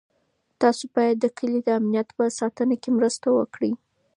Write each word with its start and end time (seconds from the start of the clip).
تاسو 0.61 0.83
باید 0.95 1.15
د 1.19 1.25
کلي 1.37 1.59
د 1.65 1.69
امنیت 1.79 2.07
په 2.17 2.23
ساتنه 2.39 2.75
کې 2.81 2.89
مرسته 2.97 3.27
وکړئ. 3.37 3.71